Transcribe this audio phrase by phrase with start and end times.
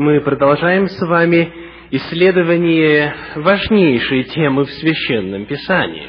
[0.00, 1.52] мы продолжаем с вами
[1.90, 6.08] исследование важнейшей темы в Священном Писании,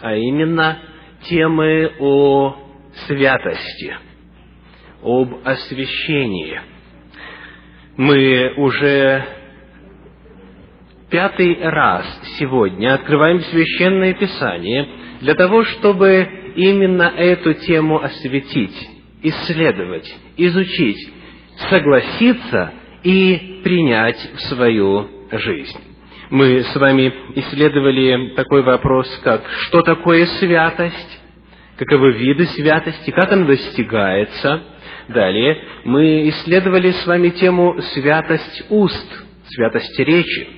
[0.00, 0.78] а именно
[1.24, 2.56] темы о
[3.06, 3.94] святости,
[5.02, 6.62] об освящении.
[7.98, 9.22] Мы уже
[11.10, 12.06] пятый раз
[12.38, 14.88] сегодня открываем Священное Писание
[15.20, 16.26] для того, чтобы
[16.56, 18.88] именно эту тему осветить,
[19.22, 21.12] исследовать, изучить,
[21.68, 25.78] согласиться и принять в свою жизнь.
[26.30, 31.20] Мы с вами исследовали такой вопрос, как что такое святость,
[31.76, 34.62] каковы виды святости, как она достигается.
[35.08, 40.48] Далее мы исследовали с вами тему святость уст, святость речи.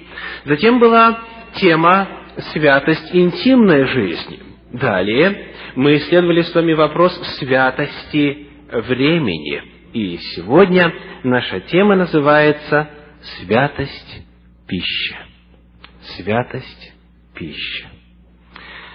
[0.45, 1.21] Затем была
[1.55, 2.09] тема
[2.53, 4.41] святость интимной жизни.
[4.73, 9.72] Далее мы исследовали с вами вопрос святости времени.
[9.93, 10.91] И сегодня
[11.23, 12.89] наша тема называется
[13.21, 14.23] «Святость
[14.67, 15.17] пищи».
[16.17, 16.93] Святость
[17.35, 17.87] пищи.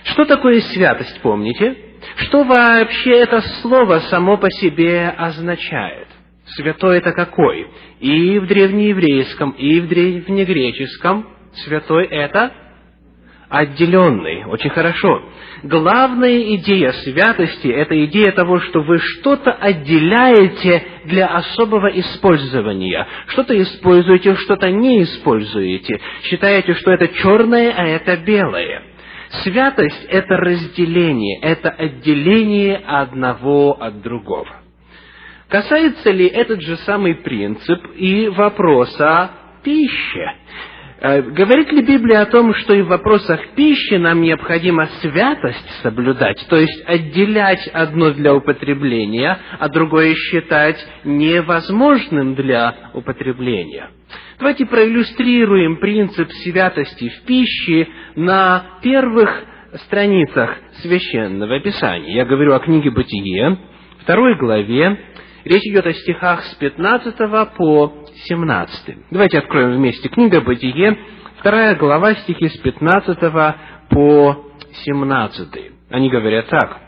[0.05, 1.77] Что такое святость, помните?
[2.15, 6.07] Что вообще это слово само по себе означает?
[6.55, 7.67] Святой это какой?
[7.99, 11.27] И в древнееврейском, и в древнегреческом
[11.63, 12.51] святой это
[13.49, 14.45] отделенный.
[14.45, 15.21] Очень хорошо.
[15.63, 23.07] Главная идея святости– это идея того, что вы что-то отделяете для особого использования.
[23.27, 25.99] Что-то используете, что-то не используете.
[26.23, 28.83] Считаете, что это черное, а это белое.
[29.43, 34.61] Святость– это разделение, это отделение одного от другого.
[35.49, 39.31] Касается ли этот же самый принцип и вопроса
[39.63, 40.27] пищи?
[40.99, 46.43] Э, говорит ли Библия о том, что и в вопросах пищи нам необходимо святость соблюдать,
[46.49, 53.91] то есть отделять одно для употребления, а другое считать невозможным для употребления?
[54.39, 59.29] Давайте проиллюстрируем принцип святости в пище на первых
[59.85, 62.15] страницах Священного Писания.
[62.15, 63.57] Я говорю о книге «Бытие»,
[63.99, 64.97] второй главе,
[65.47, 67.15] Речь идет о стихах с 15
[67.55, 67.93] по
[68.25, 68.97] 17.
[69.11, 70.97] Давайте откроем вместе книга «Бытие»,
[71.39, 73.19] вторая глава, стихи с 15
[73.89, 74.51] по
[74.85, 75.71] 17.
[75.89, 76.86] Они говорят так.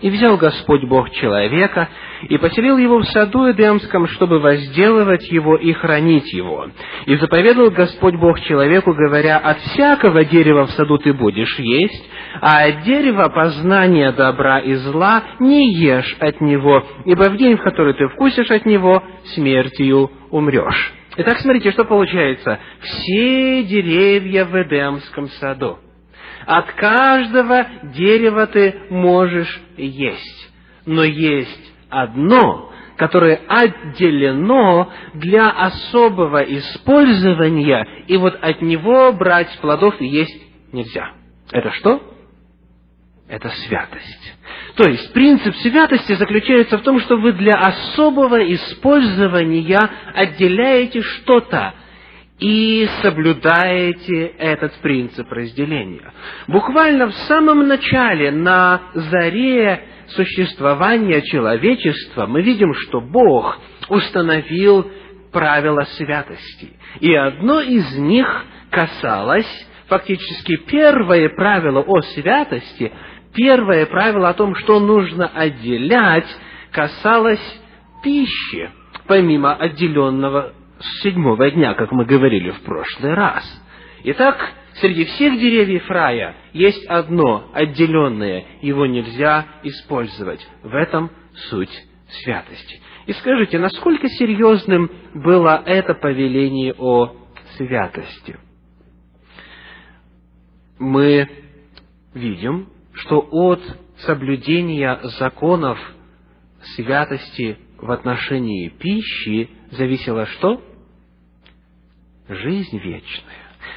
[0.00, 1.88] И взял Господь Бог человека
[2.28, 6.66] и поселил его в саду Эдемском, чтобы возделывать его и хранить его.
[7.06, 12.10] И заповедал Господь Бог человеку, говоря, «От всякого дерева в саду ты будешь есть,
[12.40, 17.62] а от дерева познания добра и зла не ешь от него, ибо в день, в
[17.62, 19.02] который ты вкусишь от него,
[19.34, 20.92] смертью умрешь».
[21.16, 22.58] Итак, смотрите, что получается.
[22.80, 25.78] Все деревья в Эдемском саду–
[26.46, 30.50] от каждого дерева ты можешь есть.
[30.86, 40.42] Но есть одно, которое отделено для особого использования, и вот от него брать плодов есть
[40.72, 41.12] нельзя.
[41.50, 42.02] Это что?
[43.28, 44.34] Это святость.
[44.76, 49.80] То есть принцип святости заключается в том, что вы для особого использования
[50.14, 51.74] отделяете что-то,
[52.38, 56.12] и соблюдаете этот принцип разделения.
[56.48, 63.58] Буквально в самом начале, на заре существования человечества, мы видим, что Бог
[63.88, 64.90] установил
[65.32, 66.72] правила святости.
[67.00, 72.92] И одно из них касалось, фактически первое правило о святости,
[73.32, 76.28] первое правило о том, что нужно отделять,
[76.72, 77.60] касалось
[78.02, 78.70] пищи,
[79.06, 80.52] помимо отделенного
[80.84, 83.44] с седьмого дня, как мы говорили в прошлый раз.
[84.04, 90.46] Итак, среди всех деревьев рая есть одно отделенное, его нельзя использовать.
[90.62, 91.10] В этом
[91.48, 91.72] суть
[92.22, 92.80] святости.
[93.06, 97.16] И скажите, насколько серьезным было это повеление о
[97.56, 98.38] святости?
[100.78, 101.28] Мы
[102.12, 103.60] видим, что от
[103.98, 105.78] соблюдения законов
[106.76, 110.62] святости в отношении пищи зависело что?
[112.28, 113.34] Жизнь вечная.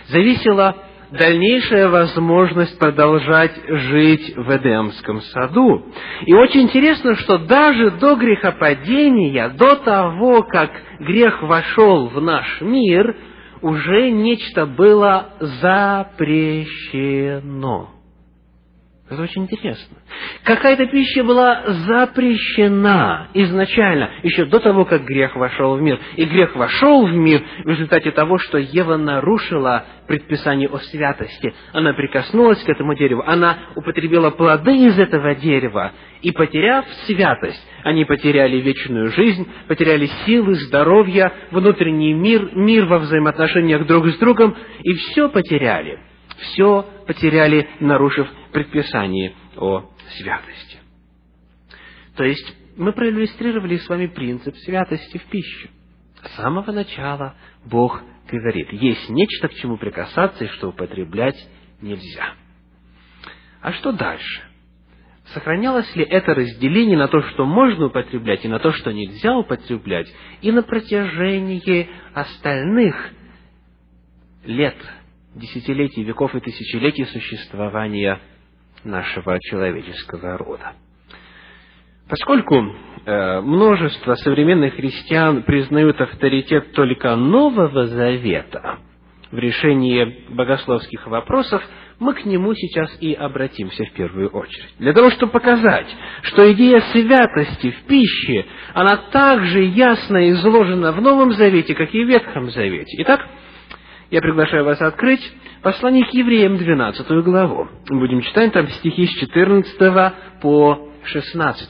[0.08, 0.76] Зависела
[1.12, 5.86] дальнейшая возможность продолжать жить в Эдемском саду.
[6.26, 13.18] И очень интересно, что даже до грехопадения, до того, как грех вошел в наш мир,
[13.62, 16.78] уже нечто было запрещено.
[19.10, 19.98] Это очень интересно.
[20.44, 25.98] Какая-то пища была запрещена изначально, еще до того, как грех вошел в мир.
[26.18, 31.54] И грех вошел в мир в результате того, что Ева нарушила предписание о святости.
[31.72, 38.04] Она прикоснулась к этому дереву, она употребила плоды из этого дерева, и потеряв святость, они
[38.04, 44.94] потеряли вечную жизнь, потеряли силы, здоровье, внутренний мир, мир во взаимоотношениях друг с другом, и
[44.94, 45.98] все потеряли.
[46.38, 50.78] Все потеряли, нарушив предписание о святости.
[52.16, 55.70] То есть, мы проиллюстрировали с вами принцип святости в пищу.
[56.24, 57.36] С самого начала
[57.66, 61.38] Бог говорит, есть нечто, к чему прикасаться и что употреблять
[61.82, 62.34] нельзя.
[63.62, 64.42] А что дальше?
[65.34, 70.08] Сохранялось ли это разделение на то, что можно употреблять, и на то, что нельзя употреблять,
[70.42, 73.12] и на протяжении остальных
[74.46, 74.78] лет,
[75.38, 78.20] десятилетий, веков и тысячелетий существования
[78.84, 80.74] нашего человеческого рода.
[82.10, 82.56] Поскольку
[83.06, 88.80] э, множество современных христиан признают авторитет только Нового Завета
[89.30, 91.62] в решении богословских вопросов,
[92.00, 94.74] мы к нему сейчас и обратимся в первую очередь.
[94.78, 95.88] Для того, чтобы показать,
[96.22, 102.08] что идея святости в пище, она также ясно изложена в Новом Завете, как и в
[102.08, 103.02] Ветхом Завете.
[103.02, 103.28] Итак,
[104.10, 105.22] я приглашаю вас открыть
[105.62, 107.68] послание к евреям, 12 главу.
[107.90, 111.70] Мы будем читать там стихи с 14 по 16.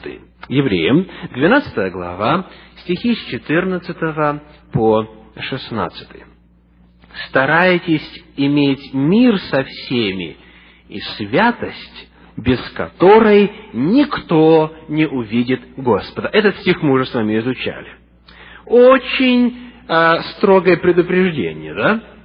[0.49, 2.47] Евреям, 12 глава,
[2.81, 4.41] стихи с 14
[4.71, 6.07] по 16.
[7.29, 10.37] «Старайтесь иметь мир со всеми
[10.87, 16.29] и святость, без которой никто не увидит Господа».
[16.31, 17.95] Этот стих мы уже с вами изучали.
[18.65, 22.16] Очень э, строгое предупреждение, да?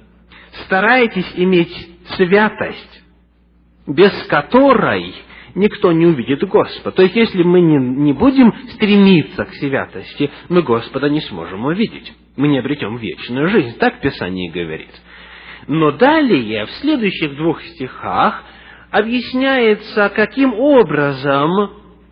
[0.65, 1.75] Старайтесь иметь
[2.15, 3.03] святость,
[3.87, 5.13] без которой
[5.55, 6.91] никто не увидит Господа.
[6.91, 12.13] То есть, если мы не, не будем стремиться к святости, мы Господа не сможем увидеть.
[12.35, 13.77] Мы не обретем вечную жизнь.
[13.77, 14.89] Так Писание говорит.
[15.67, 18.43] Но далее, в следующих двух стихах,
[18.91, 21.71] объясняется, каким образом,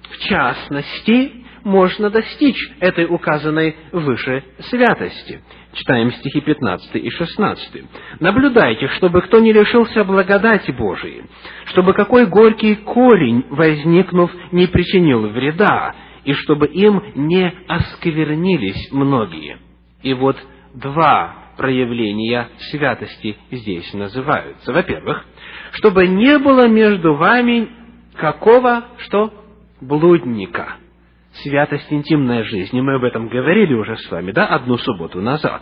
[0.10, 1.34] в частности,
[1.64, 5.42] можно достичь этой указанной выше святости.
[5.74, 7.84] Читаем стихи 15 и 16.
[8.20, 11.24] «Наблюдайте, чтобы кто не лишился благодати Божией,
[11.68, 15.96] чтобы какой горький корень, возникнув, не причинил вреда,
[16.26, 19.60] и чтобы им не осквернились многие».
[20.04, 20.38] И вот
[20.74, 24.74] два проявления святости здесь называются.
[24.74, 25.26] Во-первых,
[25.74, 27.70] чтобы не было между вами
[28.18, 29.34] какого, что?
[29.80, 30.76] Блудника–
[31.44, 32.82] святость интимной жизни.
[32.82, 35.62] Мы об этом говорили уже с вами, да, одну субботу назад.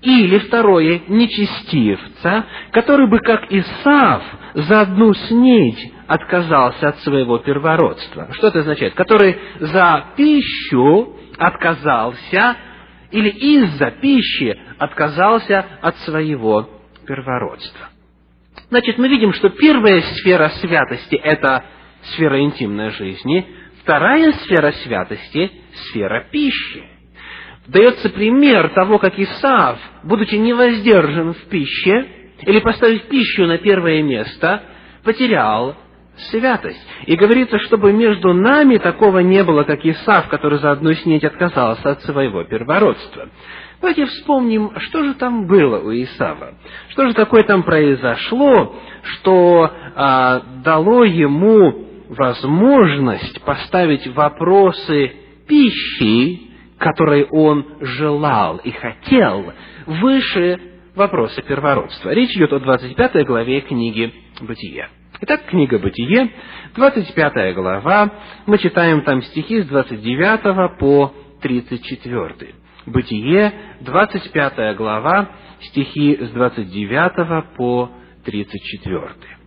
[0.00, 4.22] Или второе, нечестивца, который бы, как Исав,
[4.54, 8.28] за одну снедь отказался от своего первородства.
[8.34, 8.94] Что это означает?
[8.94, 12.56] Который за пищу отказался,
[13.10, 16.68] или из-за пищи отказался от своего
[17.04, 17.88] первородства.
[18.70, 21.64] Значит, мы видим, что первая сфера святости– это
[22.02, 23.46] сфера интимной жизни–
[23.88, 25.50] Вторая сфера святости–
[25.88, 26.84] сфера пищи.
[27.68, 32.06] Дается пример того, как Исав, будучи невоздержан в пище,
[32.42, 34.62] или поставив пищу на первое место,
[35.04, 35.74] потерял
[36.28, 36.86] святость.
[37.06, 41.92] И говорится, чтобы между нами такого не было, как Исав, который за одну снеть отказался
[41.92, 43.30] от своего первородства.
[43.80, 46.56] Давайте вспомним, что же там было у Исава.
[46.90, 55.12] Что же такое там произошло, что а, дало ему возможность поставить вопросы
[55.46, 59.52] пищи, которой он желал и хотел,
[59.86, 60.60] выше
[60.94, 62.10] вопроса первородства.
[62.10, 64.88] Речь идет о 25 главе книги «Бытие».
[65.20, 66.30] Итак, книга «Бытие»,
[66.76, 68.10] 25 глава,
[68.46, 71.12] мы читаем там стихи с 29 по
[71.42, 72.54] 34.
[72.86, 77.90] Бытие, 25 глава, стихи с 29 по
[78.24, 79.37] 34.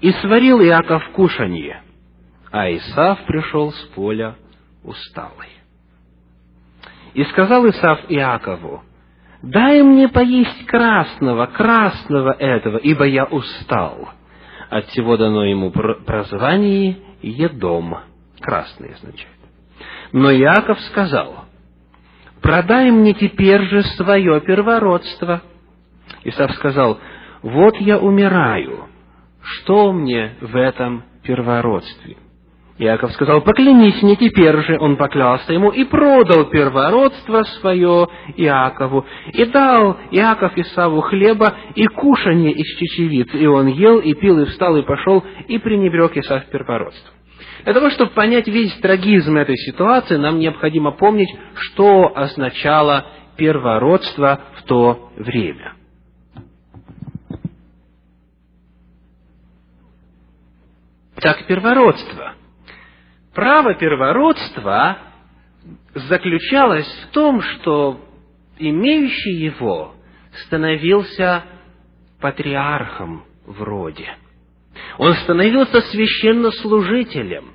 [0.00, 1.82] И сварил Иаков кушанье,
[2.50, 4.36] а Исав пришел с поля
[4.82, 5.48] усталый.
[7.14, 8.82] И сказал Исав Иакову,
[9.42, 14.10] дай мне поесть красного, красного этого, ибо я устал.
[14.68, 17.98] От всего дано ему прозвание Едом.
[18.40, 19.28] Красный означает.
[20.12, 21.44] Но Иаков сказал,
[22.42, 25.42] продай мне теперь же свое первородство.
[26.24, 26.98] Исав сказал,
[27.42, 28.88] вот я умираю,
[29.44, 32.16] что мне в этом первородстве?
[32.76, 34.78] Иаков сказал, поклянись мне теперь же.
[34.80, 39.06] Он поклялся ему и продал первородство свое Иакову.
[39.32, 43.28] И дал Иаков Исаву хлеба и кушанье из чечевиц.
[43.34, 47.12] И он ел, и пил, и встал, и пошел, и пренебрег Исав первородство.
[47.64, 54.62] Для того, чтобы понять весь трагизм этой ситуации, нам необходимо помнить, что означало первородство в
[54.64, 55.74] то время.
[61.24, 62.34] Так, первородство–
[63.34, 64.98] Право первородства
[65.94, 68.00] заключалось в том, что
[68.58, 69.94] имеющий его
[70.46, 71.42] становился
[72.20, 74.16] патриархом в роде.
[74.98, 77.50] Он становился священнослужителем.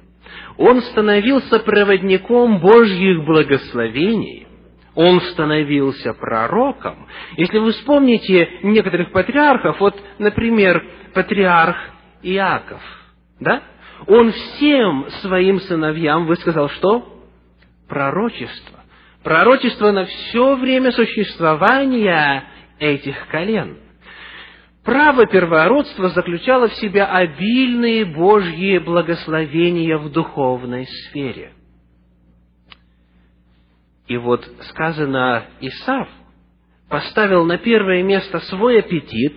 [0.58, 4.48] Он становился проводником Божьих благословений.
[4.96, 7.08] Он становился пророком.
[7.38, 10.84] Если вы вспомните некоторых патриархов, вот, например,
[11.14, 11.78] патриарх
[12.22, 12.82] Иаков,
[13.40, 13.64] да?
[14.08, 17.22] он всем своим сыновьям высказал что?
[17.88, 18.80] Пророчество.
[19.24, 22.46] Пророчество на все время существования
[22.80, 23.78] этих колен.
[24.84, 31.52] Право первородства заключало в себя обильные Божьи благословения в духовной сфере.
[34.08, 36.08] И вот сказано, Исав
[36.90, 39.36] поставил на первое место свой аппетит,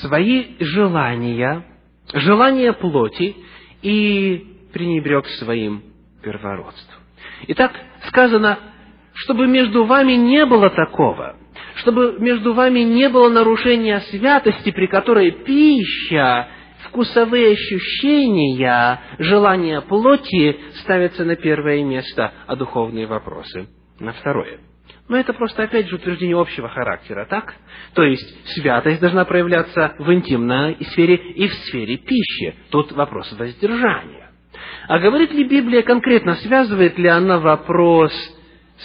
[0.00, 1.64] свои желания–
[2.12, 3.36] желание плоти
[3.82, 5.82] и пренебрег своим
[6.22, 7.00] первородством.
[7.48, 7.72] Итак,
[8.08, 8.58] сказано,
[9.14, 11.36] чтобы между вами не было такого,
[11.76, 16.48] чтобы между вами не было нарушения святости, при которой пища,
[16.88, 23.68] вкусовые ощущения, желания плоти ставятся на первое место, а духовные вопросы
[23.98, 24.60] на второе.
[25.08, 27.54] Но это просто, опять же, утверждение общего характера, так?
[27.92, 32.54] То есть, святость должна проявляться в интимной сфере и в сфере пищи.
[32.70, 34.30] Тут вопрос воздержания.
[34.88, 38.12] А говорит ли Библия конкретно, связывает ли она вопрос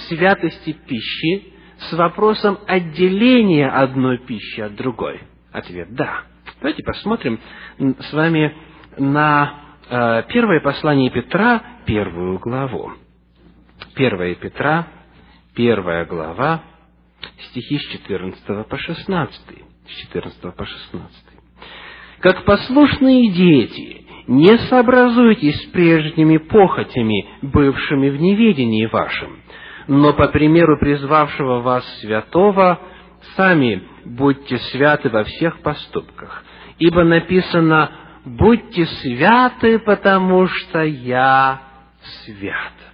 [0.09, 1.53] святости пищи
[1.89, 5.21] с вопросом отделения одной пищи от другой?
[5.53, 6.23] Ответ– да.
[6.59, 7.39] Давайте посмотрим
[7.77, 8.53] с вами
[8.97, 9.53] на
[9.89, 12.91] э, первое послание Петра, первую главу.
[13.95, 14.87] Первое Петра,
[15.59, 16.63] первая глава,
[17.49, 19.41] стихи с 14 по 16.
[19.89, 21.11] С 14 по 16.
[22.21, 29.41] «Как послушные дети, не сообразуйтесь с прежними похотями, бывшими в неведении вашем,
[29.89, 32.79] но по примеру призвавшего вас святого,
[33.35, 36.45] сами будьте святы во всех поступках,
[36.77, 37.91] ибо написано
[38.23, 41.63] «Будьте святы, потому что я
[42.23, 42.88] свят».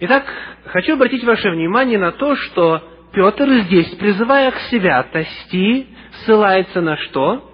[0.00, 0.24] Итак,
[0.66, 5.88] хочу обратить ваше внимание на то, что Петр здесь, призывая к святости,
[6.20, 7.50] ссылается на что?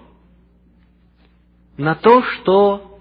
[1.77, 2.99] На то, что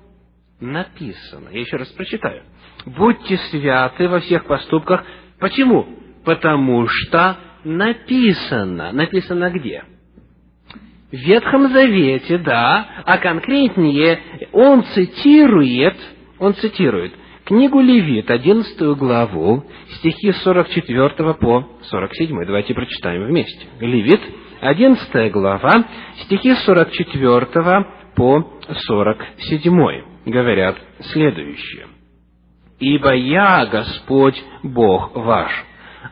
[0.61, 1.51] написано.
[1.51, 2.45] Я еще раз прочитаю.
[2.87, 5.05] Будьте святы во всех поступках.
[5.39, 5.89] Почему?
[6.25, 8.93] Потому что написано.
[8.93, 9.85] Написано где?
[11.13, 14.21] В Ветхом Завете, да, а конкретнее
[14.53, 15.97] он цитирует,
[16.39, 17.13] он цитирует
[17.45, 19.65] книгу Левит, 11 главу,
[19.99, 22.45] стихи с 44 по 47.
[22.47, 23.67] Давайте прочитаем вместе.
[23.81, 24.21] Левит,
[24.61, 25.85] 11 глава,
[26.25, 27.87] стихи с 44
[28.17, 28.53] по
[28.87, 30.03] 47.
[30.27, 31.87] Говорят следующее.
[32.81, 35.53] «Ибо я, Господь, Бог ваш,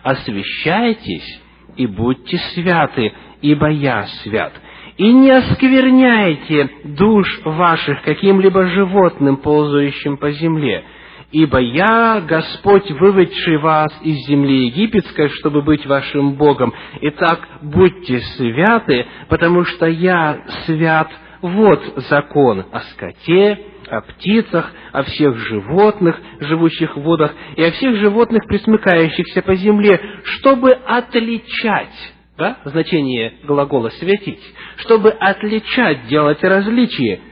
[0.02, 1.42] освящайтесь
[1.76, 4.52] и будьте святы, ибо я свят.
[4.96, 10.84] И не оскверняйте душ ваших каким-либо животным, ползающим по земле,
[11.32, 16.74] Ибо я, Господь, выведший вас из земли египетской, чтобы быть вашим Богом.
[17.00, 21.10] Итак, будьте святы, потому что я свят.
[21.40, 23.58] Вот закон о скоте,
[23.88, 30.00] о птицах, о всех животных, живущих в водах, и о всех животных, присмыкающихся по земле,
[30.24, 34.42] чтобы отличать, да, значение глагола «светить»,
[34.76, 37.20] чтобы отличать, делать различие–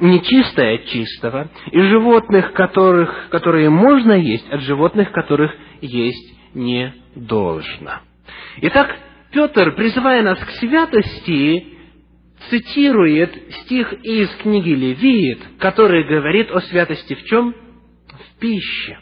[0.00, 8.00] нечистое от чистого, и животных, которых, которые можно есть, от животных, которых есть не должно.
[8.62, 8.96] Итак,
[9.32, 11.66] Петр, призывая нас к святости,
[12.48, 17.54] цитирует стих из книги Левит, который говорит о святости в чем?
[18.08, 18.98] В пище.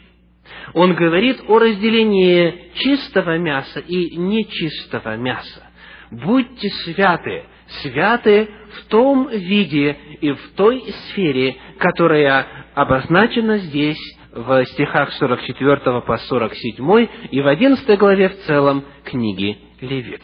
[0.73, 5.67] Он говорит о разделении чистого мяса и нечистого мяса.
[6.11, 7.45] Будьте святы,
[7.81, 13.99] святы в том виде и в той сфере, которая обозначена здесь
[14.33, 20.21] в стихах 44 по 47 и в 11 главе в целом книги Левит.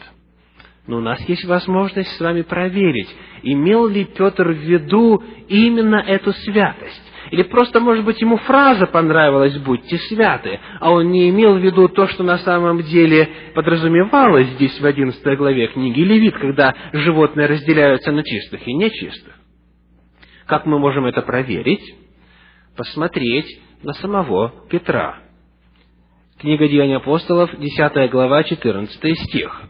[0.86, 3.08] Но у нас есть возможность с вами проверить,
[3.42, 7.11] имел ли Петр в виду именно эту святость.
[7.32, 11.88] Или просто, может быть, ему фраза понравилась «будьте святы», а он не имел в виду
[11.88, 18.12] то, что на самом деле подразумевалось здесь в 11 главе книги Левит, когда животные разделяются
[18.12, 19.32] на чистых и нечистых.
[20.44, 21.94] Как мы можем это проверить?
[22.76, 25.20] Посмотреть на самого Петра.
[26.38, 29.62] Книга Деяний апостолов, 10 глава, 14 стих.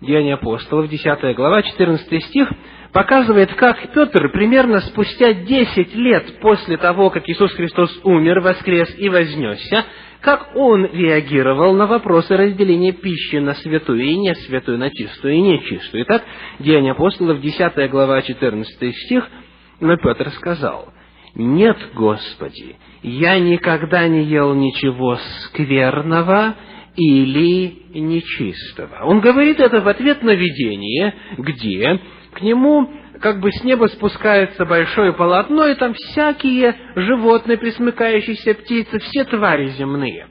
[0.00, 2.48] Деяния апостолов, 10 глава, 14 стих,
[2.92, 9.08] показывает, как Петр примерно спустя 10 лет после того, как Иисус Христос умер, воскрес и
[9.08, 9.84] вознесся,
[10.20, 15.40] как он реагировал на вопросы разделения пищи на святую и не святую, на чистую и
[15.40, 16.04] нечистую.
[16.04, 16.22] Итак,
[16.60, 19.28] Деяния апостолов, 10 глава, 14 стих,
[19.80, 20.92] но Петр сказал,
[21.34, 26.54] «Нет, Господи, я никогда не ел ничего скверного
[26.98, 29.04] или нечистого».
[29.04, 32.00] Он говорит это в ответ на видение, где
[32.34, 32.90] к нему
[33.20, 39.68] как бы с неба спускается большое полотно, и там всякие животные, присмыкающиеся птицы, все твари
[39.70, 40.28] земные.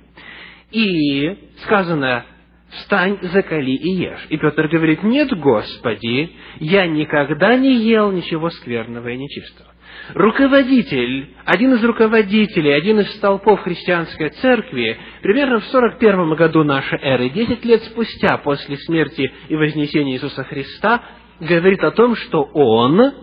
[0.71, 2.25] И сказано,
[2.69, 4.25] встань, закали и ешь.
[4.29, 9.69] И Петр говорит, нет, Господи, я никогда не ел ничего скверного и нечистого.
[10.13, 17.29] Руководитель, один из руководителей, один из столпов христианской церкви, примерно в 41 году нашей эры,
[17.29, 21.03] 10 лет спустя после смерти и вознесения Иисуса Христа,
[21.39, 23.13] говорит о том, что он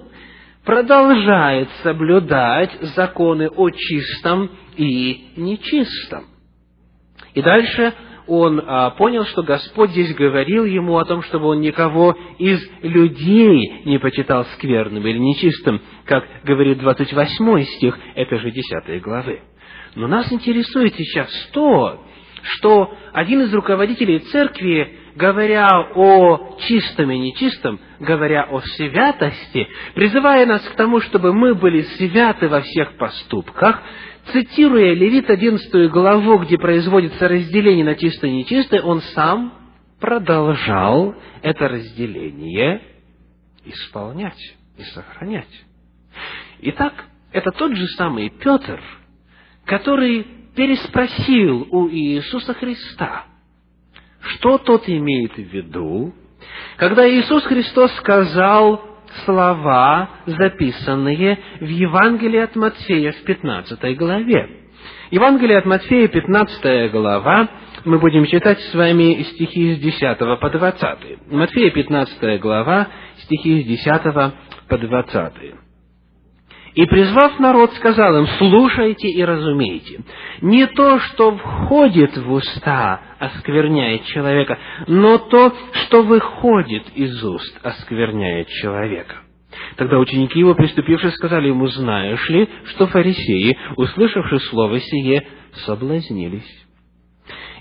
[0.65, 6.25] продолжает соблюдать законы о чистом и нечистом.
[7.33, 7.93] И дальше
[8.27, 13.83] он а, понял, что Господь здесь говорил ему о том, чтобы он никого из людей
[13.85, 19.43] не почитал скверным или нечистым, как говорит 28 стих этой же 10 главы.
[19.95, 22.03] Но нас интересует сейчас то,
[22.43, 30.63] что один из руководителей церкви говоря о чистом и нечистом, говоря о святости, призывая нас
[30.63, 33.83] к тому, чтобы мы были святы во всех поступках,
[34.33, 39.55] цитируя Левит 11 главу, где производится разделение на чистое и нечистое, он сам
[40.01, 42.83] продолжал это разделение
[43.65, 45.65] исполнять и сохранять.
[46.61, 46.93] Итак,
[47.33, 48.81] это тот же самый Петр,
[49.65, 53.27] который переспросил у Иисуса Христа–
[54.25, 56.15] что тот имеет в виду,
[56.77, 58.94] когда Иисус Христос сказал
[59.25, 64.49] слова, записанные в Евангелии от Матфея в 15 главе.
[65.11, 67.49] Евангелие от Матфея, 15 глава,
[67.85, 71.31] мы будем читать с вами стихи с 10 по 20.
[71.31, 74.33] Матфея, 15 глава, стихи с 10
[74.69, 75.64] по 20.
[76.75, 80.01] И, призвав народ, сказал им, слушайте и разумейте.
[80.41, 84.59] Не то, что входит в уста, оскверняет человека,
[84.89, 89.17] но то, что выходит из уст, оскверняет человека.
[89.77, 95.29] Тогда ученики его, приступившие, сказали ему, знаешь ли, что фарисеи, услышавши слово сие,
[95.65, 96.67] соблазнились.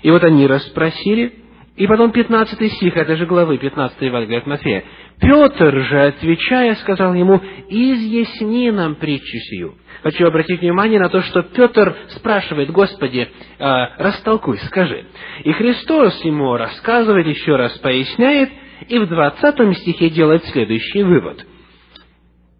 [0.02, 1.43] И вот они расспросили,
[1.76, 4.84] и потом 15 стих этой же главы, 15 Евангелия от Матфея.
[5.20, 9.74] Петр же, отвечая, сказал ему, «Изъясни нам притчу сию».
[10.02, 13.64] Хочу обратить внимание на то, что Петр спрашивает, «Господи, э,
[13.98, 15.06] растолкуй, скажи».
[15.42, 18.50] И Христос ему рассказывает, еще раз поясняет,
[18.88, 21.44] и в 20 стихе делает следующий вывод.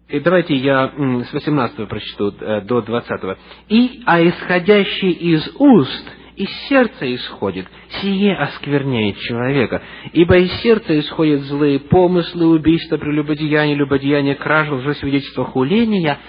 [0.09, 3.37] И давайте я с 18 прочту э, до 20.
[3.69, 7.67] «И, а исходящий из уст из сердца исходит,
[8.01, 9.81] сие оскверняет человека.
[10.13, 16.19] Ибо из сердца исходят злые помыслы, убийства, прелюбодеяния, любодеяния, кража, лжесвидетельства, хуления.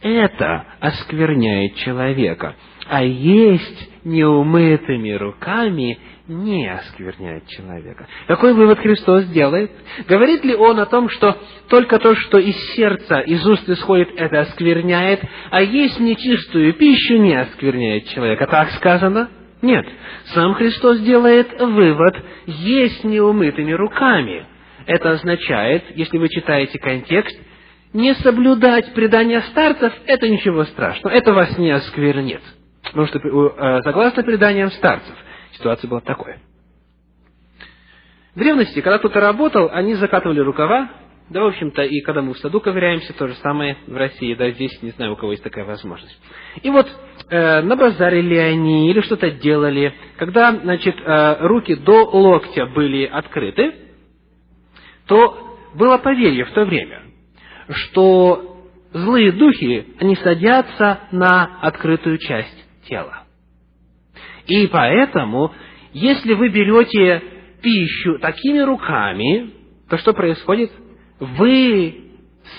[0.00, 2.56] Это оскверняет человека.
[2.88, 8.06] А есть неумытыми руками не оскверняет человека.
[8.26, 9.70] Какой вывод Христос делает?
[10.08, 11.36] Говорит ли Он о том, что
[11.68, 15.20] только то, что из сердца, из уст исходит, это оскверняет,
[15.50, 18.46] а есть нечистую пищу не оскверняет человека?
[18.46, 19.30] Так сказано?
[19.62, 19.86] Нет,
[20.34, 24.44] сам Христос делает вывод, есть неумытыми руками.
[24.86, 27.38] Это означает, если вы читаете контекст,
[27.92, 32.40] не соблюдать предания старцев– это ничего страшного, это вас не осквернит.
[32.82, 35.14] Потому что, э, согласно преданиям старцев,
[35.52, 36.36] ситуация была такой.
[38.34, 40.90] В древности, когда кто-то работал, они закатывали рукава,
[41.32, 44.50] да, в общем-то, и когда мы в саду ковыряемся, то же самое в России, да,
[44.50, 46.18] здесь не знаю, у кого есть такая возможность.
[46.62, 46.86] И вот
[47.30, 53.74] э, ли они или что-то делали, когда, значит, э, руки до локтя были открыты,
[55.06, 57.02] то было поверье в то время,
[57.68, 58.58] что
[58.92, 63.24] злые духи, они садятся на открытую часть тела.
[64.46, 65.52] И поэтому,
[65.92, 67.22] если вы берете
[67.62, 69.50] пищу такими руками,
[69.88, 70.72] то что происходит?
[71.22, 71.94] Вы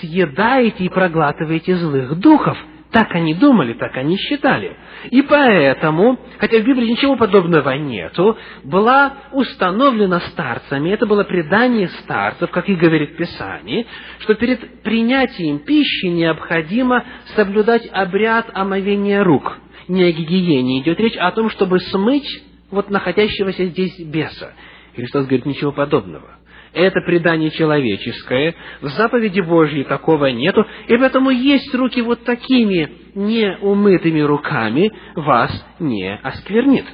[0.00, 2.56] съедаете и проглатываете злых духов
[2.90, 4.76] Так они думали, так они считали.
[5.10, 12.50] И поэтому, хотя в Библии ничего подобного нету, была установлена старцами, это было предание старцев,
[12.50, 13.86] как и говорит Писание,
[14.20, 19.58] что перед принятием пищи необходимо соблюдать обряд омовения рук.
[19.88, 24.54] Не о гигиене идет речь, а о том, чтобы смыть вот находящегося здесь беса.
[24.94, 26.38] Христос говорит, ничего подобного
[26.74, 34.20] это предание человеческое, в заповеди Божьей такого нету, и поэтому есть руки вот такими неумытыми
[34.20, 36.84] руками вас не осквернит.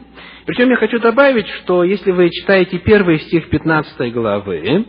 [0.47, 4.87] Причем я хочу добавить, что если вы читаете первый стих 15 главы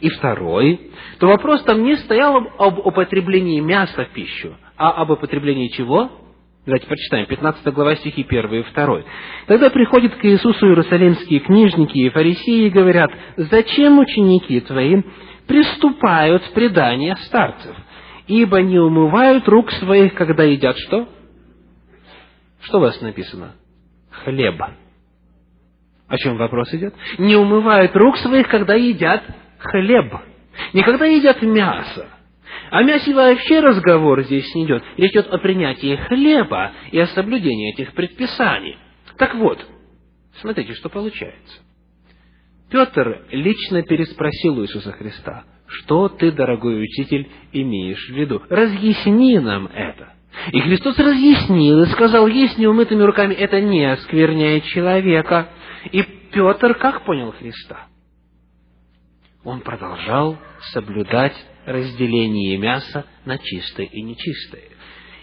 [0.00, 0.80] и второй,
[1.18, 6.10] то вопрос там не стоял об употреблении мяса в пищу, а об употреблении чего?
[6.70, 9.02] Давайте прочитаем, 15 глава стихи 1 и 2.
[9.48, 15.02] Тогда приходят к Иисусу иерусалимские книжники и фарисеи и говорят, «Зачем ученики твои
[15.48, 17.74] приступают в предание старцев?
[18.28, 21.08] Ибо не умывают рук своих, когда едят что?
[22.60, 23.56] Что у вас написано?
[24.22, 24.76] Хлеба.
[26.06, 26.94] О чем вопрос идет?
[27.18, 29.24] Не умывают рук своих, когда едят
[29.58, 30.14] хлеб.
[30.72, 32.06] Не когда едят мясо.
[32.70, 34.82] О мясе вообще разговор здесь не идет.
[34.96, 38.78] Речь идет о принятии хлеба и о соблюдении этих предписаний.
[39.18, 39.58] Так вот,
[40.40, 41.60] смотрите, что получается.
[42.70, 48.42] Петр лично переспросил у Иисуса Христа, что ты, дорогой учитель, имеешь в виду?
[48.48, 50.14] Разъясни нам это.
[50.52, 55.48] И Христос разъяснил и сказал, есть неумытыми руками, это не оскверняет человека.
[55.90, 56.02] И
[56.32, 57.88] Петр как понял Христа?
[59.42, 60.38] Он продолжал
[60.72, 61.34] соблюдать
[61.66, 64.64] разделение мяса на чистое и нечистое.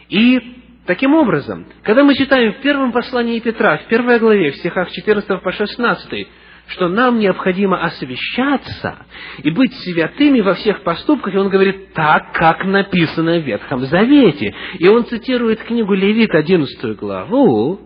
[0.09, 0.39] И
[0.85, 5.41] таким образом, когда мы читаем в первом послании Петра, в первой главе, в стихах 14
[5.41, 6.27] по 16,
[6.67, 9.05] что нам необходимо освящаться
[9.41, 14.53] и быть святыми во всех поступках, и он говорит так, как написано в Ветхом Завете.
[14.79, 17.79] И он цитирует книгу Левит, 11 главу,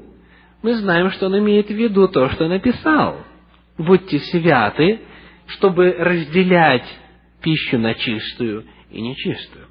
[0.62, 3.26] мы знаем, что он имеет в виду то, что написал.
[3.78, 5.00] «Будьте святы,
[5.48, 6.86] чтобы разделять
[7.42, 9.68] пищу на чистую и нечистую.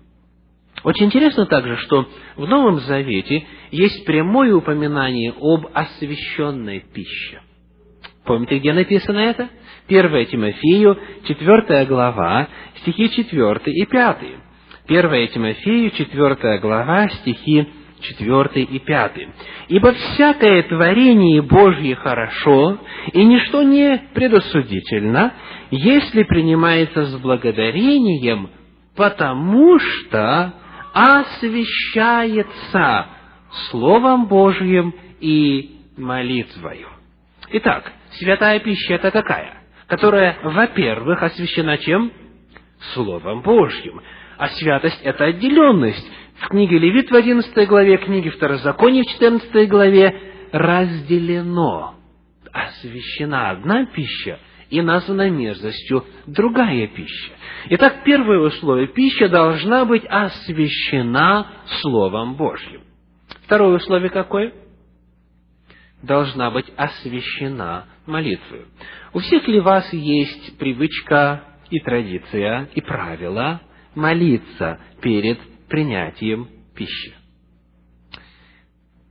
[0.83, 7.41] Очень интересно также, что в Новом Завете есть прямое упоминание об освященной пище.
[8.25, 9.51] Помните, где написано это?
[9.89, 14.19] 1 Тимофею, 4 глава, стихи 4 и 5.
[14.87, 17.67] 1 Тимофею, 4 глава, стихи
[18.01, 19.13] 4 и 5.
[19.69, 22.79] «Ибо всякое творение Божье хорошо,
[23.13, 25.35] и ничто не предосудительно,
[25.71, 28.51] если принимается с благодарением,
[28.97, 30.53] потому что
[30.93, 32.27] освящается
[33.71, 36.89] Словом Божьим и молитвою».
[37.53, 39.63] Итак, святая пища это какая?
[39.87, 42.13] Которая, во-первых, освящена чем?
[42.95, 44.01] Словом Божьим.
[44.39, 46.11] А святость– это отделенность.
[46.41, 51.97] В книге Левит в 11 главе, книге Второзакония в 14 главе разделено,
[52.51, 54.39] освящена одна пища
[54.71, 57.33] и названа мерзостью другая пища.
[57.71, 61.47] Итак, первое условие– пища должна быть освящена
[61.83, 62.83] Словом Божьим.
[63.45, 64.55] Второе условие какое?
[66.03, 68.65] Должна быть освящена молитвой.
[69.13, 73.61] У всех ли вас есть привычка и традиция, и правила
[73.95, 75.39] молиться перед
[75.71, 77.15] принятием пищи.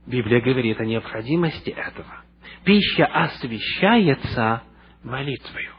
[0.06, 2.24] Библия говорит о необходимости этого.
[2.64, 4.62] Пища освящается
[5.02, 5.72] молитвою.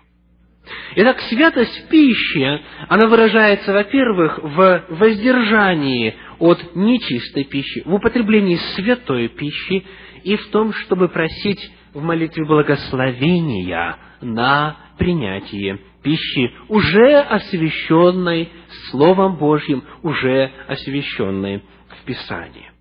[0.96, 9.86] Итак, святость пищи, она выражается, во-первых, в воздержании от нечистой пищи, в употреблении святой пищи
[10.24, 18.50] и в том, чтобы просить в молитве благословения на принятие пищи, уже освященной
[18.90, 22.72] Словом Божьим, уже освященной в Писании.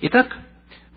[0.00, 0.36] Итак,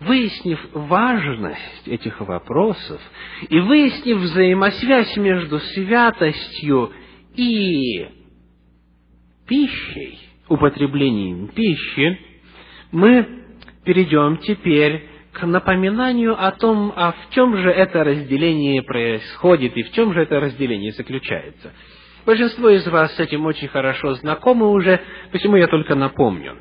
[0.00, 3.00] выяснив важность этих вопросов
[3.48, 6.92] и выяснив взаимосвязь между святостью
[7.34, 8.08] и
[9.46, 12.18] пищей, употреблением пищи,
[12.92, 13.44] мы
[13.84, 19.92] перейдем теперь к напоминанию о том, а в чем же это разделение происходит и в
[19.92, 21.72] чем же это разделение заключается.
[22.26, 25.00] Большинство из вас с этим очень хорошо знакомы уже,
[25.32, 26.58] почему я только напомню.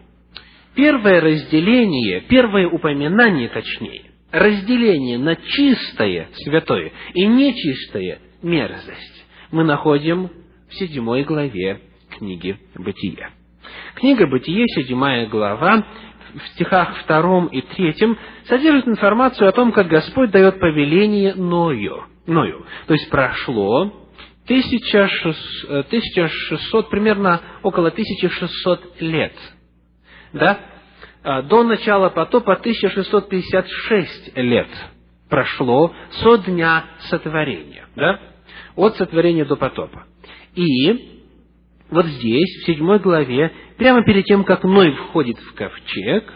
[0.75, 10.30] Первое разделение, первое упоминание точнее, разделение на чистое, святое, и нечистое, мерзость, мы находим
[10.69, 11.82] в седьмой главе
[12.17, 13.32] книги Бытия.
[13.95, 15.86] Книга Бытие, седьмая глава,
[16.38, 22.04] в стихах втором и третьем содержит информацию о том, как Господь дает повеление Ною.
[22.26, 22.65] Ною.
[22.88, 23.93] То есть прошло
[24.45, 25.36] 1600,
[25.88, 29.34] 1600, примерно около 1600 лет
[30.34, 30.60] да,
[31.23, 34.67] а, до начала потопа 1656 лет
[35.30, 38.19] прошло со дня сотворения, да,
[38.76, 40.06] от сотворения до потопа.
[40.56, 41.16] И
[41.89, 46.34] вот здесь, в седьмой главе, прямо перед тем, как Ной входит в ковчег,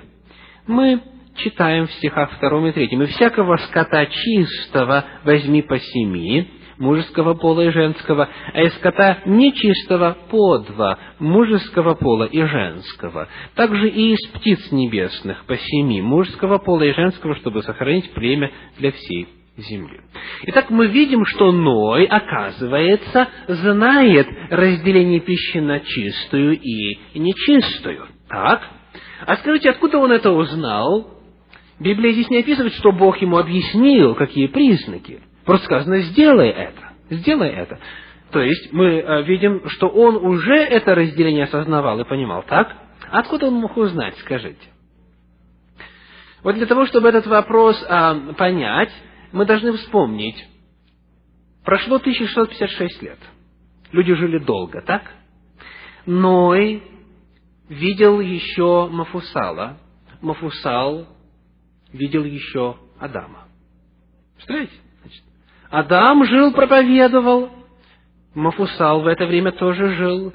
[0.68, 1.02] мы
[1.36, 3.02] читаем в стихах втором и третьем.
[3.02, 10.18] «И всякого скота чистого возьми по семи, мужеского пола и женского, а из скота нечистого
[10.30, 13.28] по два, мужеского пола и женского.
[13.56, 18.92] Также и из птиц небесных по семи, мужского пола и женского, чтобы сохранить племя для
[18.92, 20.02] всей земли.
[20.44, 28.08] Итак, мы видим, что Ной, оказывается, знает разделение пищи на чистую и нечистую.
[28.28, 28.68] Так?
[29.26, 31.18] А скажите, откуда он это узнал?
[31.80, 35.22] Библия здесь не описывает, что Бог ему объяснил, какие признаки.
[35.46, 37.80] Просто сказано, сделай это, сделай это.
[38.32, 42.76] То есть мы э, видим, что он уже это разделение осознавал и понимал, так?
[43.10, 44.70] Откуда он мог узнать, скажите?
[46.44, 48.92] Вот для того, чтобы этот вопрос а, понять,
[49.32, 50.48] мы должны вспомнить.
[51.63, 53.20] Прошло 1656 лет.
[53.91, 55.04] Люди жили долго, так?
[56.06, 56.84] Ной
[57.70, 59.78] видел еще Мафусала.
[60.22, 61.08] Мафусал
[61.94, 63.48] видел еще Адама.
[64.36, 64.74] Представляете?
[65.02, 65.24] Значит,
[65.70, 67.50] Адам жил, проповедовал.
[68.34, 70.34] Мафусал в это время тоже жил.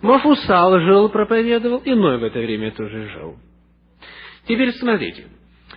[0.00, 1.78] Мафусал жил, проповедовал.
[1.78, 3.36] И Ной в это время тоже жил.
[4.46, 5.26] Теперь смотрите.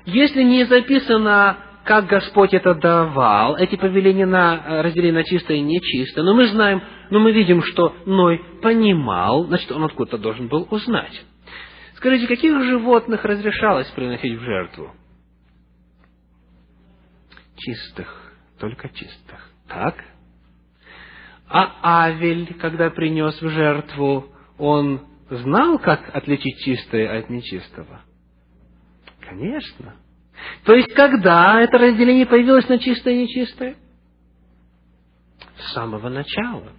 [0.05, 5.61] Если не записано как Господь это давал, эти повеления на э, разделение на чистое и
[5.61, 6.23] нечистое.
[6.23, 11.23] Но мы знаем, но мы видим, что Ной понимал, значит, он откуда-то должен был узнать.
[11.95, 14.91] Скажите, каких животных разрешалось приносить в жертву?
[17.57, 19.49] Чистых, только чистых.
[19.67, 19.95] Так?
[21.47, 28.01] А Авель, когда принес в жертву, он знал, как отличить чистое от нечистого?
[29.19, 29.95] Конечно.
[30.65, 33.75] То есть, когда это разделение появилось на чистое и нечистое?
[35.57, 36.73] С самого начала.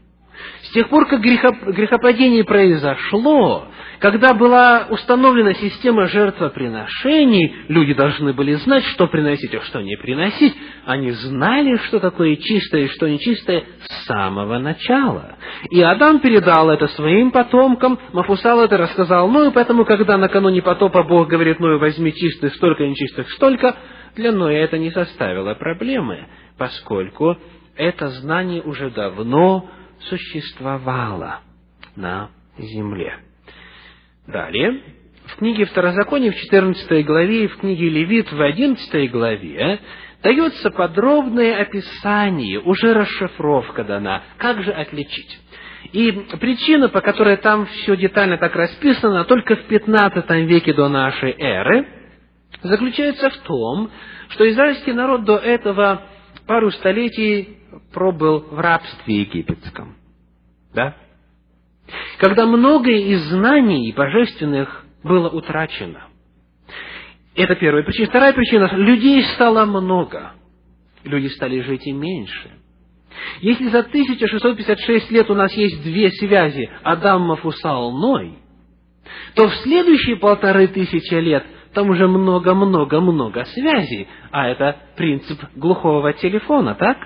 [0.64, 3.68] С тех пор, как грехопадение произошло,
[3.98, 10.54] когда была установлена система жертвоприношений, люди должны были знать, что приносить, а что не приносить.
[10.86, 15.36] Они знали, что такое чистое и что нечистое с самого начала.
[15.70, 21.04] И Адам передал это своим потомкам, Мафусал это рассказал Ну и поэтому, когда накануне потопа
[21.04, 23.76] Бог говорит Ною, возьми чистых столько, нечистых столько,
[24.16, 26.26] для Ноя это не составило проблемы,
[26.58, 27.36] поскольку
[27.76, 29.70] это знание уже давно
[30.08, 31.40] существовало
[31.96, 33.18] на земле.
[34.26, 34.82] Далее,
[35.26, 39.80] в книге Второзакония в 14 главе и в книге Левит в 11 главе
[40.22, 45.38] дается подробное описание, уже расшифровка дана, как же отличить.
[45.92, 51.32] И причина, по которой там все детально так расписано, только в 15 веке до нашей
[51.32, 51.86] эры,
[52.62, 53.90] заключается в том,
[54.28, 56.02] что израильский народ до этого
[56.46, 57.58] пару столетий
[57.92, 59.96] пробыл в рабстве египетском.
[60.74, 60.96] Да?
[62.18, 66.08] Когда многое из знаний божественных было утрачено.
[67.34, 68.08] Это первая причина.
[68.08, 68.70] Вторая причина.
[68.74, 70.32] Людей стало много.
[71.04, 72.50] Люди стали жить и меньше.
[73.40, 78.38] Если за 1656 лет у нас есть две связи Адам, Мафусал, Ной,
[79.34, 84.08] то в следующие полторы тысячи лет там уже много-много-много связей.
[84.30, 86.98] А это принцип глухого телефона, так?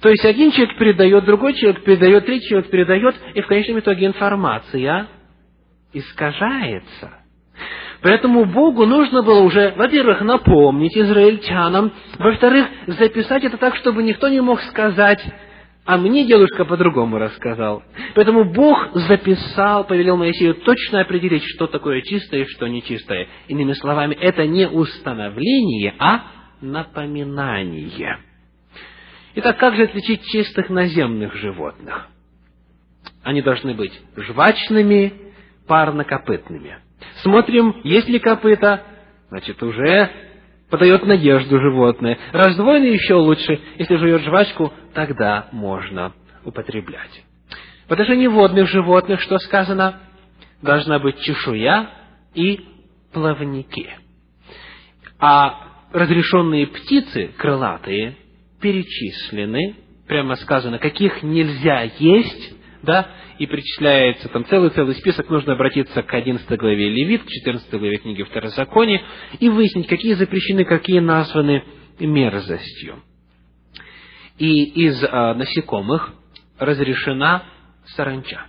[0.00, 4.06] То есть один человек передает, другой человек передает, третий человек передает, и в конечном итоге
[4.06, 5.08] информация
[5.92, 7.24] искажается.
[8.02, 14.42] Поэтому Богу нужно было уже, во-первых, напомнить израильтянам, во-вторых, записать это так, чтобы никто не
[14.42, 15.24] мог сказать,
[15.86, 17.82] а мне дедушка по-другому рассказал.
[18.14, 23.28] Поэтому Бог записал, повелел Моисею точно определить, что такое чистое и что нечистое.
[23.48, 26.24] Иными словами, это не установление, а
[26.60, 28.18] напоминание.
[29.36, 32.08] Итак, как же отличить чистых наземных животных?
[33.22, 35.12] Они должны быть жвачными,
[35.66, 36.78] парнокопытными.
[37.22, 38.82] Смотрим, есть ли копыта,
[39.30, 40.10] значит, уже
[40.70, 42.18] подает надежду животное.
[42.32, 43.60] Раздвоенный еще лучше.
[43.76, 46.12] Если жует жвачку, тогда можно
[46.44, 47.24] употреблять.
[47.88, 50.00] В отношении водных животных, что сказано?
[50.62, 51.90] Должна быть чешуя
[52.34, 52.64] и
[53.12, 53.90] плавники.
[55.18, 58.16] А разрешенные птицы, крылатые,
[58.64, 59.76] перечислены,
[60.08, 66.48] прямо сказано, каких нельзя есть, да, и перечисляется там целый-целый список, нужно обратиться к 11
[66.58, 69.02] главе Левит, к 14 главе книги Второзакония,
[69.38, 71.62] и выяснить, какие запрещены, какие названы
[72.00, 73.02] мерзостью.
[74.38, 76.14] И из а, насекомых
[76.58, 77.44] разрешена
[77.96, 78.46] саранча.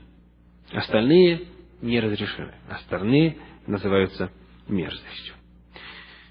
[0.72, 1.42] Остальные
[1.82, 2.54] не разрешены.
[2.70, 3.36] Остальные
[3.68, 4.32] называются
[4.70, 5.34] мерзостью.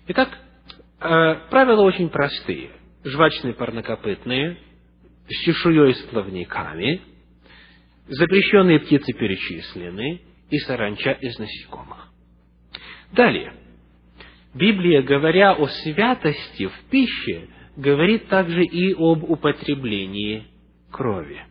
[0.06, 0.30] Итак,
[1.00, 2.70] э, правила очень простые.
[3.04, 4.56] Жвачные парнокопытные,
[5.28, 7.02] с чешуей с плавниками,
[8.08, 12.08] запрещенные птицы перечислены, и саранча из насекомых.
[13.12, 13.54] Далее.
[14.54, 20.44] Библия, говоря о святости в пище, говорит также и об употреблении
[20.90, 21.42] крови.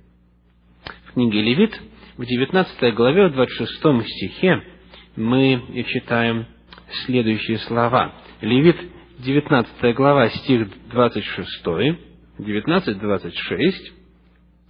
[1.06, 1.80] В книге Левит,
[2.16, 4.63] в 19 главе, в 26 стихе,
[5.16, 6.46] мы читаем
[7.06, 8.13] следующие слова.
[8.42, 8.78] Левит,
[9.24, 11.66] 19 глава, стих 26,
[12.40, 13.72] 19-26,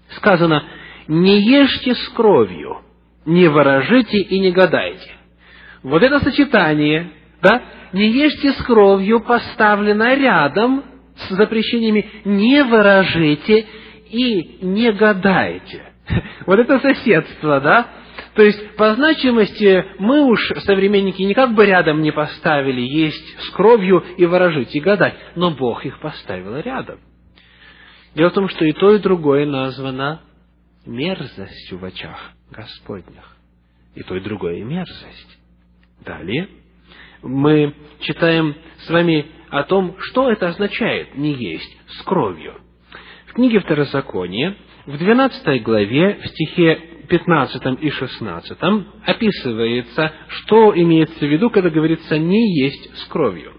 [0.10, 0.64] сказано,
[1.08, 2.82] «Не ешьте с кровью,
[3.26, 5.12] не ворожите и не гадайте».
[5.82, 7.12] Вот это сочетание,
[7.42, 7.64] да,
[7.94, 10.84] «не ешьте с кровью» поставлено рядом
[11.16, 13.66] с запрещениями «не ворожите
[14.10, 15.94] и не гадайте».
[16.46, 17.88] Вот это соседство, да?
[18.36, 24.04] То есть, по значимости мы уж, современники, никак бы рядом не поставили есть с кровью
[24.18, 27.00] и ворожить, и гадать, но Бог их поставил рядом.
[28.16, 30.22] Дело в том, что и то, и другое названо
[30.86, 33.38] мерзостью в очах Господних.
[33.96, 35.40] И то, и другое мерзость.
[36.04, 36.50] Далее
[37.24, 42.56] мы читаем с вами о том, что это означает не есть с кровью.
[43.28, 48.58] В книге Второзакония, в 12 главе, в стихе 15 и 16
[49.06, 53.54] описывается, что имеется в виду, когда говорится «не есть с кровью».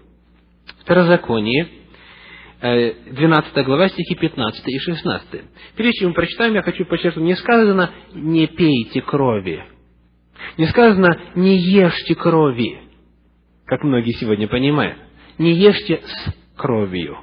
[0.81, 1.67] Второзаконие,
[2.61, 5.41] 12 э, глава, стихи 15 и 16.
[5.75, 9.63] Прежде чем мы прочитаем, я хочу подчеркнуть, не сказано «не пейте крови»,
[10.57, 12.85] не сказано «не ешьте крови»,
[13.65, 14.97] как многие сегодня понимают.
[15.37, 17.17] Не ешьте с кровью.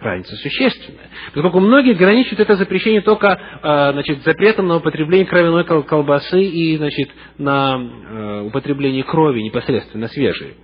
[0.00, 1.10] Разница существенная.
[1.34, 7.10] Поскольку многие ограничивают это запрещение только а, значит, запретом на употребление кровяной колбасы и значит,
[7.36, 10.54] на э, употребление крови непосредственно свежей,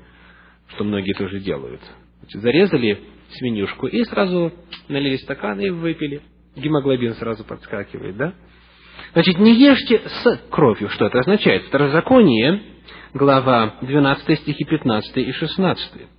[0.69, 1.83] что многие тоже делают.
[2.21, 3.01] Значит, зарезали
[3.33, 4.55] свинюшку и сразу
[4.89, 6.23] налили стакан и выпили.
[6.57, 8.33] Гемоглобин сразу подскакивает, да?
[9.13, 10.89] Значит, не ешьте с кровью.
[10.89, 11.65] Что это означает?
[11.65, 12.63] Второзаконие,
[13.13, 16.16] глава 12 стихи 15 и 16.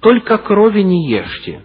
[0.00, 1.62] «Только крови не ешьте,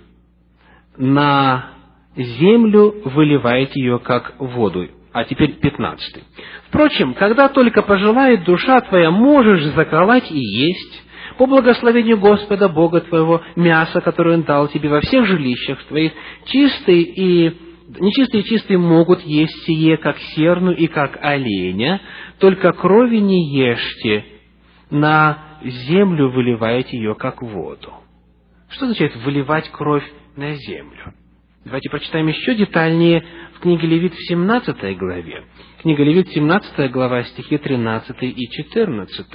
[0.97, 1.71] на
[2.15, 4.87] землю выливайте ее, как воду».
[5.11, 6.23] А теперь 15.
[6.67, 11.03] «Впрочем, когда только пожелает душа твоя, можешь заколоть и есть,
[11.37, 16.13] по благословению Господа Бога твоего, мясо, которое Он дал тебе во всех жилищах твоих,
[16.45, 17.53] чистый и
[17.99, 22.01] Нечистые и чистые могут есть сие, как серну и как оленя,
[22.39, 24.25] только крови не ешьте,
[24.89, 27.93] на землю выливайте ее, как воду.
[28.73, 30.03] Что означает выливать кровь
[30.35, 31.13] на землю?
[31.63, 33.23] Давайте прочитаем еще детальнее
[33.55, 35.43] в книге Левит в 17 главе.
[35.81, 39.27] Книга Левит, 17 глава, стихи 13 и 14.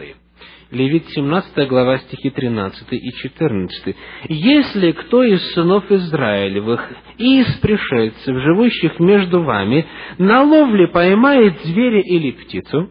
[0.73, 3.97] Левит 17 глава стихи 13 и 14.
[4.29, 9.87] «Если кто из сынов Израилевых и из пришельцев, живущих между вами,
[10.19, 12.91] на ловле поймает зверя или птицу,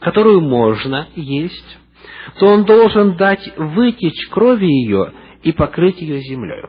[0.00, 1.78] которую можно есть,
[2.40, 5.12] то он должен дать вытечь крови ее
[5.46, 6.64] и покрыть ее землей».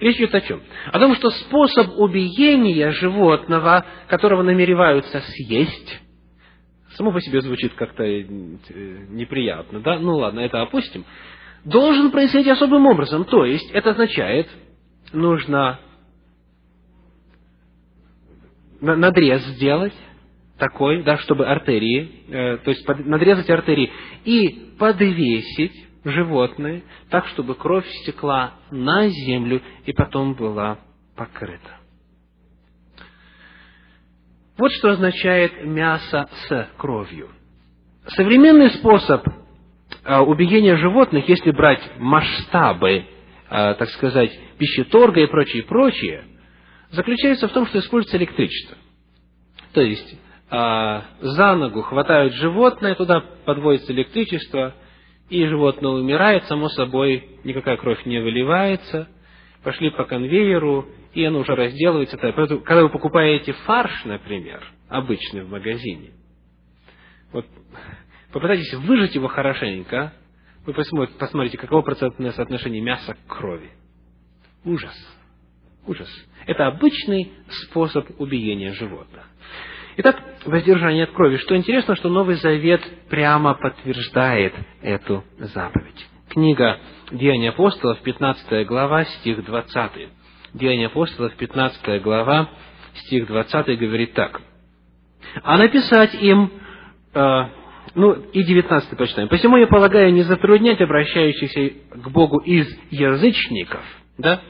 [0.00, 0.62] Речь идет о чем?
[0.92, 6.00] О том, что способ убиения животного, которого намереваются съесть,
[6.92, 9.98] само по себе звучит как-то э, неприятно, да?
[9.98, 11.04] Ну ладно, это опустим.
[11.64, 13.24] Должен происходить особым образом.
[13.24, 14.48] То есть, это означает,
[15.12, 15.80] нужно
[18.80, 19.94] надрез сделать,
[20.58, 23.90] такой, да, чтобы артерии, э, то есть надрезать артерии
[24.24, 30.78] и подвесить животное так, чтобы кровь стекла на землю и потом была
[31.16, 31.78] покрыта.
[34.56, 37.28] Вот что означает мясо с кровью.
[38.08, 39.22] Современный способ
[40.04, 43.06] а, убиения животных, если брать масштабы,
[43.48, 46.24] а, так сказать, пищеторга и прочее, прочее,
[46.90, 48.76] заключается в том, что используется электричество.
[49.74, 50.18] То есть,
[50.50, 54.74] а, за ногу хватают животное, туда подводится электричество,
[55.28, 59.08] и животное умирает, само собой, никакая кровь не выливается,
[59.62, 62.16] пошли по конвейеру, и оно уже разделывается.
[62.16, 66.12] Когда вы покупаете фарш, например, обычный в магазине,
[67.32, 67.46] вот
[68.32, 70.12] попытайтесь выжать его хорошенько,
[70.64, 73.70] вы посмотрите, каково процентное соотношение мяса к крови.
[74.64, 74.94] Ужас.
[75.86, 76.08] Ужас.
[76.46, 77.32] Это обычный
[77.64, 79.24] способ убиения животных.
[80.00, 81.38] Итак, воздержание от крови.
[81.38, 82.80] Что интересно, что Новый Завет
[83.10, 86.06] прямо подтверждает эту заповедь.
[86.28, 86.78] Книга
[87.10, 89.90] Деяния апостолов, 15 глава, стих 20.
[90.54, 92.48] Деяния апостолов, 15 глава,
[92.94, 94.40] стих 20 говорит так.
[95.42, 96.52] «А написать им,
[97.14, 97.44] э,
[97.96, 99.28] ну, и 19 почитаем.
[99.28, 103.82] «Посему я полагаю не затруднять обращающихся к Богу из язычников,
[104.16, 104.42] да,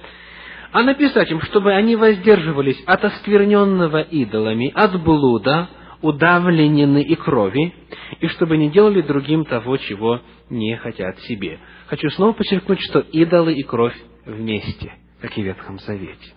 [0.73, 5.69] а написать им, чтобы они воздерживались от оскверненного идолами, от блуда,
[6.03, 7.75] удавленины и крови,
[8.21, 11.59] и чтобы не делали другим того, чего не хотят себе.
[11.87, 16.35] Хочу снова подчеркнуть, что идолы и кровь вместе, как и в Ветхом Завете,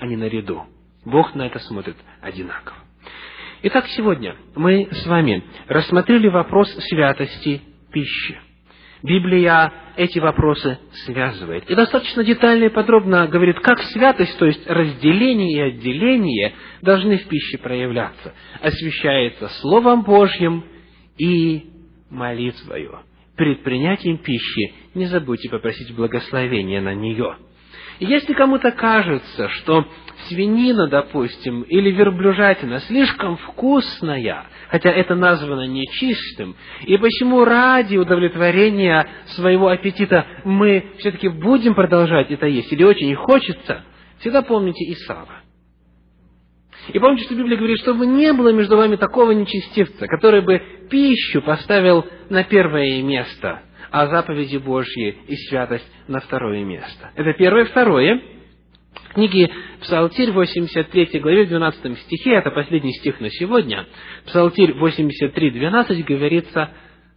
[0.00, 0.64] они наряду.
[1.04, 2.76] Бог на это смотрит одинаково.
[3.62, 7.62] Итак, сегодня мы с вами рассмотрели вопрос святости
[7.92, 8.38] пищи.
[9.02, 11.68] Библия эти вопросы связывает.
[11.70, 17.28] И достаточно детально и подробно говорит, как святость, то есть разделение и отделение, должны в
[17.28, 18.34] пище проявляться.
[18.60, 20.64] Освящается Словом Божьим
[21.18, 21.70] и
[22.10, 23.00] молитвою.
[23.36, 27.36] Перед принятием пищи не забудьте попросить благословения на нее.
[28.00, 29.86] Если кому-то кажется, что
[30.28, 39.68] свинина, допустим, или верблюжатина слишком вкусная, хотя это названо нечистым, и почему ради удовлетворения своего
[39.68, 43.84] аппетита мы все-таки будем продолжать это есть, или очень хочется,
[44.18, 45.42] всегда помните Исава.
[46.92, 51.40] И помните, что Библия говорит, чтобы не было между вами такого нечестивца, который бы пищу
[51.40, 53.62] поставил на первое место,
[53.94, 57.12] а заповеди Божьи и святость на второе место.
[57.14, 57.64] Это первое.
[57.66, 58.20] Второе–
[59.14, 59.48] книге
[59.82, 63.86] Псалтирь, 83 главе, 12 стихе, это последний стих на сегодня,
[64.26, 66.70] Псалтирь 83, 12 говорится,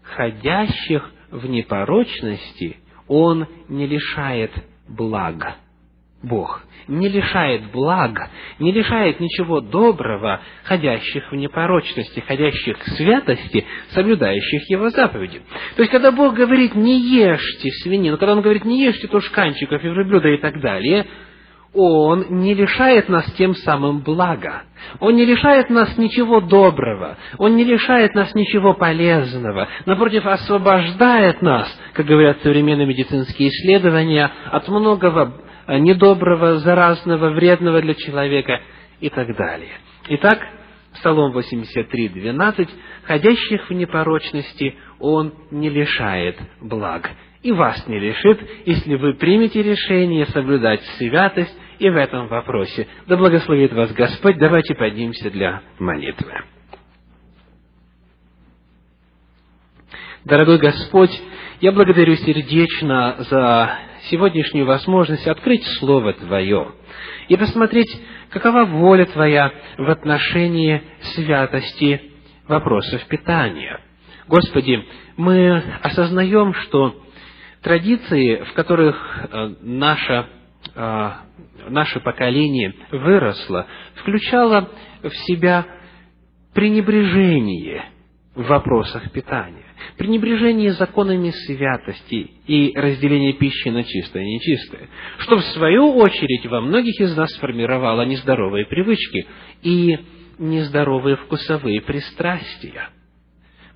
[0.04, 4.52] «Ходящих в непорочности Он не лишает
[4.88, 5.56] блага».
[6.24, 14.70] Бог не лишает блага, не лишает ничего доброго, ходящих в непорочности, ходящих в святости, соблюдающих
[14.70, 15.42] Его заповеди.
[15.76, 19.88] То есть, когда Бог говорит, не ешьте свинину, когда Он говорит, не ешьте тушканчиков и
[19.88, 21.06] верблюда и так далее,
[21.74, 24.64] он не лишает нас тем самым блага.
[25.00, 27.18] Он не лишает нас ничего доброго.
[27.38, 29.68] Он не лишает нас ничего полезного.
[29.86, 35.34] Напротив, освобождает нас, как говорят современные медицинские исследования, от многого
[35.68, 38.62] недоброго, заразного, вредного для человека
[39.00, 39.72] и так далее.
[40.10, 40.40] Итак,
[40.94, 42.70] Псалом 83, 12.
[43.04, 47.10] «Ходящих в непорочности Он не лишает благ»
[47.48, 52.88] и вас не лишит, если вы примете решение соблюдать святость и в этом вопросе.
[53.08, 54.38] Да благословит вас Господь.
[54.38, 56.34] Давайте поднимемся для молитвы.
[60.26, 61.12] Дорогой Господь,
[61.62, 63.80] я благодарю сердечно за
[64.10, 66.72] сегодняшнюю возможность открыть Слово Твое
[67.28, 67.90] и посмотреть,
[68.30, 70.82] какова воля Твоя в отношении
[71.16, 72.02] святости
[72.48, 73.80] вопросов питания.
[74.28, 74.86] Господи,
[75.16, 77.02] мы осознаем, что
[77.62, 78.96] традиции, в которых
[79.32, 80.28] э, наше,
[80.76, 81.12] э,
[81.70, 84.70] наше поколение выросло, включало
[85.04, 85.66] в себя
[86.54, 87.86] пренебрежение
[88.36, 89.67] в вопросах питания,
[89.98, 96.62] пренебрежение законами святости и разделение пищи на чистое и нечистое, что в свою очередь во
[96.62, 99.26] многих из нас сформировало нездоровые привычки
[99.64, 99.98] и
[100.38, 102.90] нездоровые вкусовые пристрастия–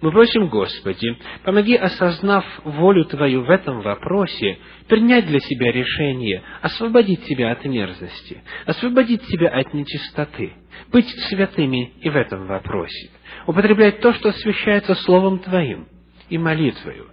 [0.02, 7.24] мы просим, Господи, помоги, осознав волю Твою в этом вопросе, принять для себя решение, освободить
[7.26, 10.54] себя от мерзости, освободить себя от нечистоты,
[10.92, 13.12] быть святыми и в этом вопросе,
[13.46, 15.88] употреблять то, что освящается Словом Твоим
[16.32, 17.08] и молитвою.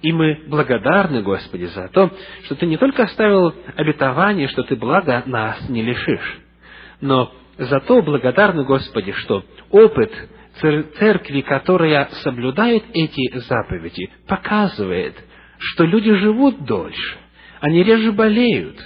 [0.00, 2.10] И мы благодарны, Господи, за то,
[2.44, 6.40] что Ты не только оставил обетование, что Ты блага нас не лишишь,
[7.02, 10.10] но зато благодарны, Господи, что опыт
[10.98, 15.14] церкви, которая соблюдает эти заповеди, показывает,
[15.58, 17.18] что люди живут дольше,
[17.60, 18.78] они реже болеют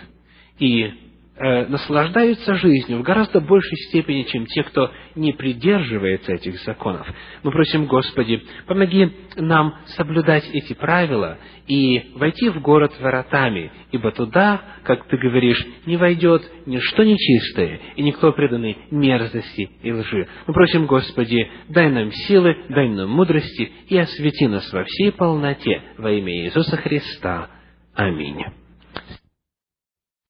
[0.59, 1.04] и
[1.37, 7.07] э, наслаждаются жизнью в гораздо большей степени, чем те, кто не придерживается этих законов.
[7.43, 14.63] Мы просим, Господи, помоги нам соблюдать эти правила и войти в город воротами, ибо туда,
[14.85, 20.29] как Ты говоришь, не войдет ничто нечистое и никто преданный мерзости и лжи.
[20.47, 25.83] Мы просим, Господи, дай нам силы, дай нам мудрости и освети нас во всей полноте
[25.99, 27.49] во имя Иисуса Христа.
[27.95, 28.45] Аминь.